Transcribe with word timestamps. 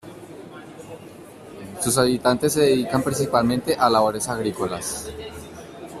Sus 1.79 1.95
habitantes 1.99 2.53
se 2.53 2.61
dedican 2.61 3.03
principalmente 3.03 3.75
a 3.75 3.87
labores 3.87 4.27
agrícolas. 4.29 5.11